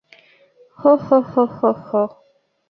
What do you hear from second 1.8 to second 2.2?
হো।